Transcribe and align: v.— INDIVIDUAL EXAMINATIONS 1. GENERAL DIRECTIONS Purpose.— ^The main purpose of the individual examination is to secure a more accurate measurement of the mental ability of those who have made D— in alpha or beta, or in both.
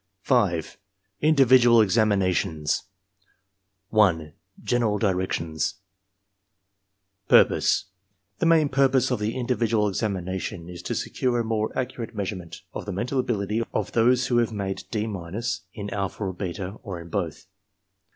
v.— 0.23 0.63
INDIVIDUAL 1.19 1.79
EXAMINATIONS 1.81 2.85
1. 3.89 4.33
GENERAL 4.63 4.97
DIRECTIONS 4.97 5.75
Purpose.— 7.29 7.85
^The 8.41 8.47
main 8.47 8.69
purpose 8.69 9.11
of 9.11 9.19
the 9.19 9.37
individual 9.37 9.87
examination 9.87 10.67
is 10.69 10.81
to 10.81 10.95
secure 10.95 11.39
a 11.41 11.45
more 11.45 11.71
accurate 11.77 12.15
measurement 12.15 12.63
of 12.73 12.87
the 12.87 12.91
mental 12.91 13.19
ability 13.19 13.61
of 13.75 13.91
those 13.91 14.25
who 14.25 14.39
have 14.39 14.51
made 14.51 14.85
D— 14.89 15.03
in 15.03 15.89
alpha 15.91 16.23
or 16.23 16.33
beta, 16.33 16.79
or 16.81 16.99
in 16.99 17.09
both. 17.09 17.45